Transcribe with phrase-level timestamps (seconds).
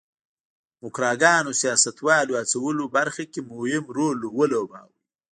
[0.81, 4.97] موکراکانو سیاستوالو هڅولو برخه کې مهم رول ولوباوه.